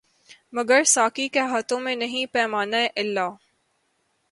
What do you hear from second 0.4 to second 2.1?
مگر ساقی کے ہاتھوں میں